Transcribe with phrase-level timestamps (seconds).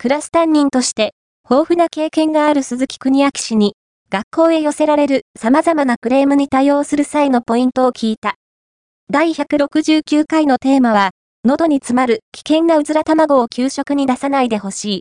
[0.00, 1.12] クラス担任として
[1.50, 3.74] 豊富な経験がある鈴木国明氏に
[4.10, 8.36] 学校へ寄せられる様々なクレームに対応する際のポイントを聞いた。
[9.10, 11.10] 第169回のテーマは、
[11.44, 14.96] 喉に詰まる危険なうずら卵を給食に出さないでほしい。